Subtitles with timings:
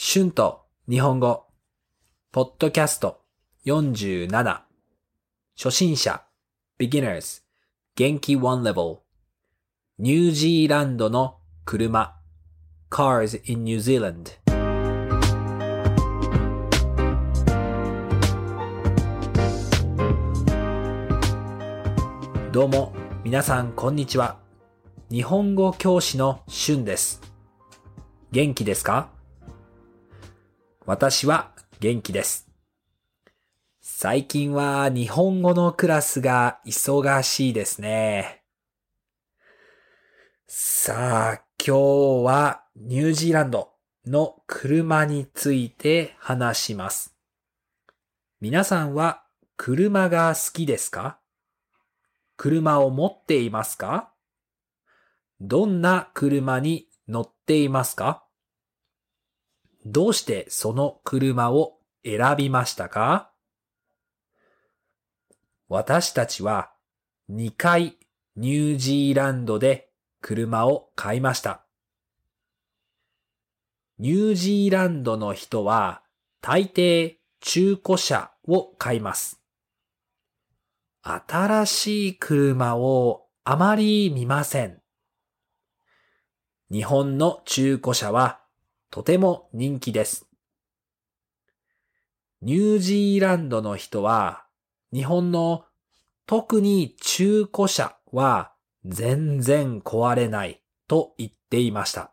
[0.00, 1.46] 春と日本語、
[2.30, 3.20] ポッドキャスト。
[3.66, 4.60] 47、
[5.56, 6.22] 初心者、
[6.78, 7.42] beginners、
[7.96, 8.36] 元気。
[8.36, 8.98] one level、
[9.98, 12.16] ニュージーランドの車、
[12.88, 14.30] cars in New Zealand。
[22.52, 22.94] どうも、
[23.24, 24.38] 皆さんこんにちは。
[25.10, 27.20] 日本語教師の春です。
[28.30, 29.17] 元気ですか？
[30.88, 32.48] 私は元気です。
[33.82, 38.42] 最近は日本語のクラスが忙しいですね。
[40.46, 43.74] さあ、今日はニュージーランド
[44.06, 47.14] の車について話します。
[48.40, 49.24] 皆さんは
[49.58, 51.18] 車が好きですか？
[52.38, 54.14] 車を持っていますか？
[55.38, 58.24] どんな車に乗っていますか？
[59.90, 63.30] どうしてその車を選びましたか？
[65.68, 66.70] 私たちは
[67.30, 67.96] 2回
[68.36, 69.88] ニュージーランドで
[70.20, 71.64] 車を買いました。
[73.98, 76.02] ニュージーランドの人は
[76.42, 79.40] 大抵中古車を買います。
[81.02, 84.82] 新しい車をあまり見ません。
[86.70, 88.40] 日本の中古車は
[88.90, 90.26] とても人気です。
[92.40, 94.44] ニュージーランドの人は
[94.92, 95.64] 日本の
[96.26, 98.52] 特に中古車は
[98.84, 102.12] 全然壊れないと言っていました。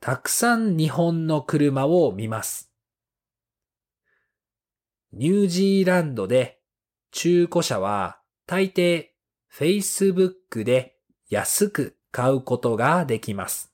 [0.00, 2.70] たくさん日本の車を見ます。
[5.12, 6.60] ニュージーランドで
[7.10, 9.06] 中古車は大抵
[9.52, 10.96] Facebook で
[11.28, 13.72] 安く買うことができます。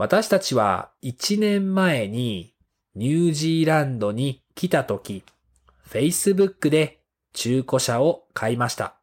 [0.00, 2.54] 私たちは1年前に
[2.94, 5.24] ニュージーランドに来たとき、
[5.86, 7.00] Facebook で
[7.34, 8.94] 中古車を買いました。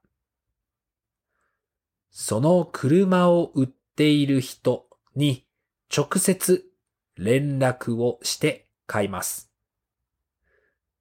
[2.09, 5.46] その車を売っている人に
[5.96, 6.66] 直接
[7.16, 9.52] 連絡をして買います。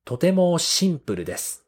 [0.04, 1.64] とてもシンプルです。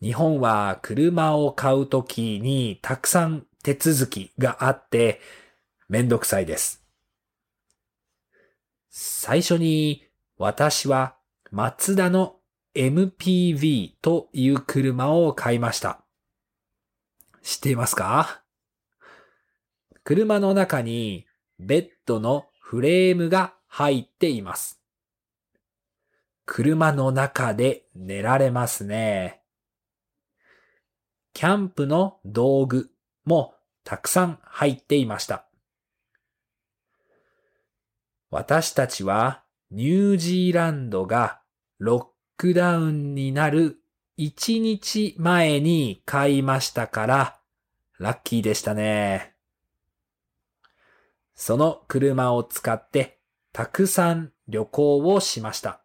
[0.00, 5.20] 日本は車を買うときにたくさん手続きがあって
[5.90, 6.84] めんどくさいです。
[8.90, 10.04] 最初に
[10.38, 11.16] 私は
[11.50, 12.36] マツダの
[12.76, 16.04] MPV という車を買いました。
[17.42, 18.40] 知っていますか？
[20.04, 21.26] 車の中に
[21.58, 24.80] ベッドのフレームが入っています。
[26.46, 29.42] 車の中で寝られますね。
[31.34, 32.92] キャンプの道具
[33.24, 35.46] もたくさん入っていました。
[38.30, 39.42] 私たちは
[39.72, 41.40] ニュージーランドが
[41.78, 43.78] ロックダウンになる
[44.18, 47.40] 1日前に買いましたから
[47.98, 49.34] ラッキーでしたね。
[51.34, 53.18] その車を使って
[53.52, 55.80] たくさん旅行をしました。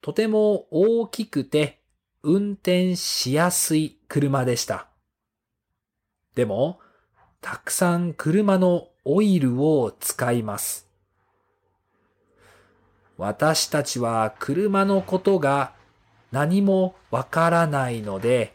[0.00, 1.82] とても大きくて
[2.22, 4.88] 運転しやすい車でした。
[6.34, 6.80] でも、
[7.40, 10.88] たくさん車のオイルを使います。
[13.16, 15.72] 私たちは車のことが
[16.32, 18.54] 何もわからないので、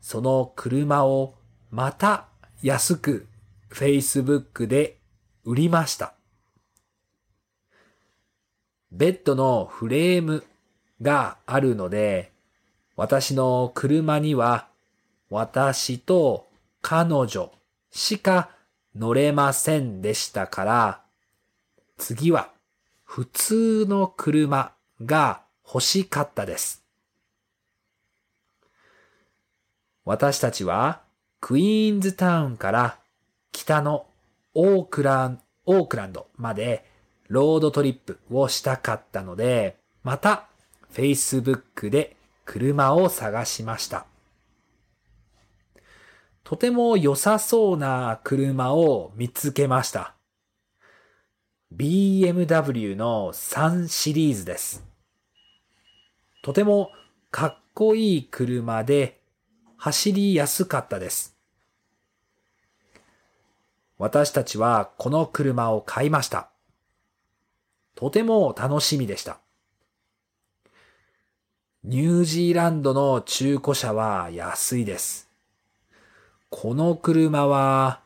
[0.00, 1.34] その車を
[1.70, 2.26] また
[2.62, 3.26] 安く
[3.70, 4.98] Facebook で
[5.44, 6.14] 売りました。
[8.90, 10.44] ベッドのフレーム
[11.02, 12.32] があるので、
[12.96, 14.68] 私の車には
[15.30, 16.46] 私と
[16.80, 17.50] 彼女
[17.90, 18.50] しか
[18.96, 21.00] 乗れませんでしたから、
[21.98, 22.50] 次は
[23.04, 24.72] 普通の車
[25.04, 26.84] が欲しかったです。
[30.04, 31.02] 私たちは
[31.40, 32.98] クイーンズタウンから
[33.52, 34.06] 北の
[34.54, 36.84] オークランオークランドまで
[37.28, 40.48] ロードトリップをしたかったので、また
[40.92, 44.06] Facebook で車を探しました。
[46.44, 50.14] とても良さそうな車を見つけました。
[51.74, 54.84] BMW の3シリーズです。
[56.42, 56.90] とても
[57.30, 59.20] かっこいい車で
[59.78, 61.34] 走りやすかったです。
[63.96, 66.50] 私たちはこの車を買いました。
[67.94, 69.38] とても楽しみでした。
[71.84, 75.23] ニュージーランドの中古車は安いです。
[76.56, 78.00] この車は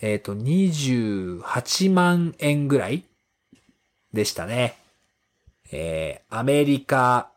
[0.00, 3.04] えっ、と、28万円ぐらい
[4.12, 4.76] でしたね。
[5.70, 7.30] えー、アメリカ、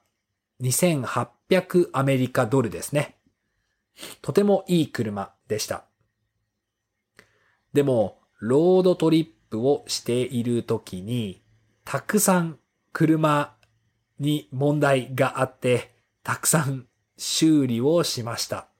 [0.61, 3.15] 2800アメリカドルですね。
[4.23, 5.85] とてもいい車でした。
[7.71, 11.43] でも、ロードトリップをしている時に、
[11.85, 12.57] たくさん
[12.93, 13.53] 車
[14.19, 15.91] に問題があって、
[16.23, 18.72] たくさん修理をしました。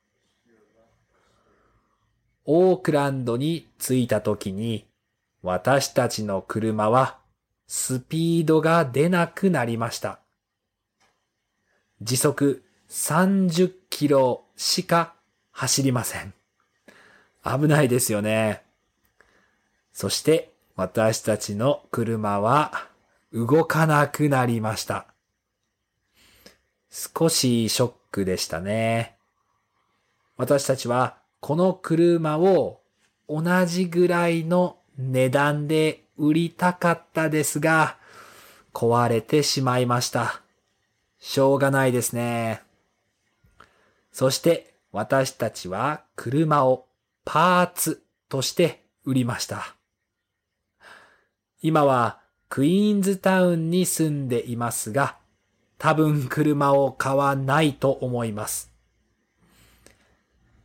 [2.45, 4.85] オークランドに着いた時に、
[5.41, 7.17] 私たちの車は
[7.67, 10.19] スピードが出なくなりました。
[12.01, 15.13] 時速30キロしか
[15.51, 16.33] 走りません。
[17.43, 18.61] 危ないですよね。
[19.93, 22.87] そして私たちの車は
[23.31, 25.05] 動かなくなりました。
[26.89, 29.15] 少しショックでしたね。
[30.37, 32.79] 私たちはこの車を
[33.27, 37.97] 同じぐらいの値段で売りたかったですが、
[38.73, 40.41] 壊れてしまいました。
[41.19, 42.61] しょうがないですね。
[44.13, 46.85] そして私たちは車を
[47.25, 49.75] パーツとして売りました。
[51.61, 55.17] 今はクイーンズタウンに住んでいますが、
[55.77, 58.72] 多分車を買わないと思います。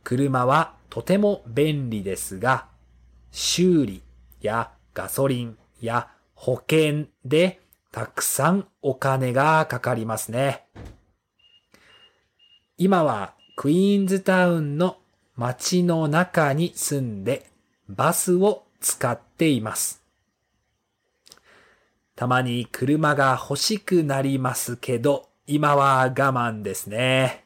[0.09, 2.65] 車はとても便利ですが、
[3.29, 4.01] 修理
[4.41, 7.59] やガソリンや保険で
[7.91, 10.65] たくさんお金がかかりますね。
[12.79, 14.97] 今はクイーンズタウンの
[15.35, 17.45] 街の中に住んで
[17.87, 20.01] バスを使っています。
[22.15, 27.45] たまに車が欲しくなりますけど、今は我慢ですね。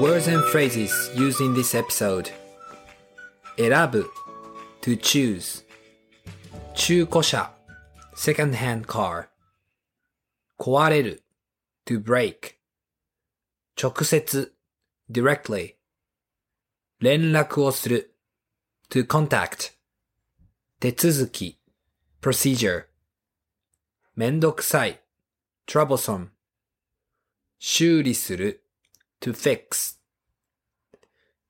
[0.00, 2.30] Words and phrases used in this episode
[3.56, 4.10] 選ぶ
[4.82, 5.64] to choose
[6.74, 7.50] 中古車
[8.14, 9.28] second hand car
[10.58, 11.22] 壊れる
[11.86, 12.56] to break
[13.76, 14.54] 直接
[15.10, 15.76] directly
[17.00, 18.14] 連絡をする
[18.90, 19.72] to contact
[20.80, 21.58] 手続き
[22.20, 22.86] procedure
[24.14, 25.00] めんどくさい
[25.66, 26.28] troublesome
[27.58, 28.59] 修理する
[29.21, 29.99] to fix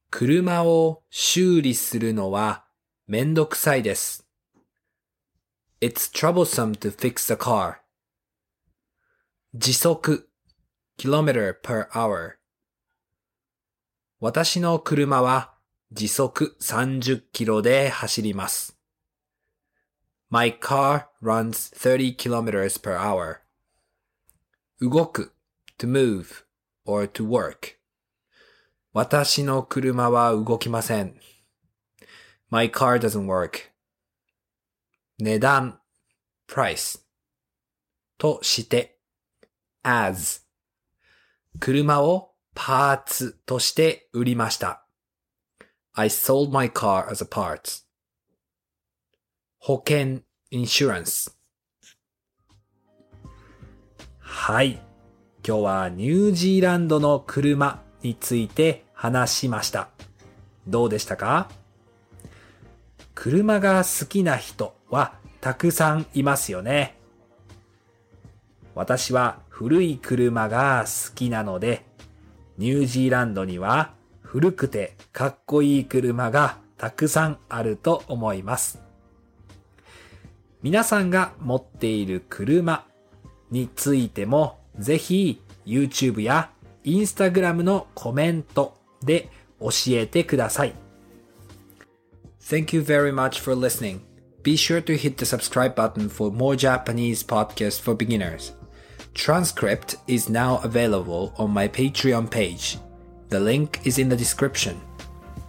[0.10, 2.66] 車を修理するのは
[3.08, 4.28] めんどくさいです。
[5.80, 7.78] It's troublesome to fix the car.
[9.56, 10.30] 時速
[10.98, 12.34] kilometer per hour
[14.20, 15.54] 私の車は
[15.94, 18.78] 時速30キロで走ります。
[20.30, 23.38] My car runs 30 kilometers per hour.
[24.82, 25.34] 動く
[25.80, 26.51] to move
[26.86, 27.78] or to work.
[28.94, 31.16] 私の車は動きません。
[32.50, 33.72] My car doesn't work.
[35.18, 35.80] 値段
[36.48, 37.00] price
[38.18, 39.00] として
[39.84, 40.42] as
[41.60, 44.86] 車をパーツとして売りました。
[45.94, 47.84] I sold my car as a part.
[49.58, 51.32] 保険 insurance
[54.20, 54.91] はい。
[55.44, 59.90] 今日はニュージーランドの車について話しました。
[60.68, 61.50] どうでしたか？
[63.16, 66.96] 車が好きな人はたくさんいますよね。
[68.76, 71.88] 私は古い車が好きなので、
[72.60, 78.80] ニュージーランドには古くてかっこいい車がたくさんあると思います。
[80.62, 82.86] 皆さんが持っている車
[83.50, 86.52] についてもぜひ YouTube や
[86.84, 90.74] Instagram のコメントで教えてください。
[92.42, 94.02] Thank you very much for listening.
[94.44, 98.54] Be sure to hit the subscribe button for more Japanese podcasts for beginners.
[99.14, 102.80] Transcript is now available on my Patreon page.
[103.30, 104.82] The link is in the description.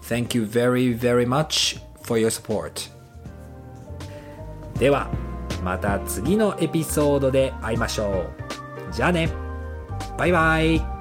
[0.02, 2.90] Thank you very, very much for your support.
[4.78, 5.08] では、
[5.64, 8.41] また次のエピソードで会いましょう。
[8.91, 9.29] じゃあね。
[10.17, 10.97] バイバイ。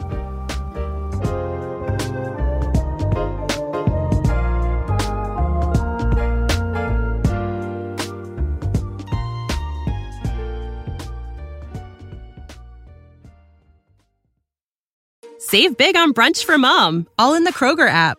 [15.39, 18.19] Save big on brunch for mom, all in the Kroger app.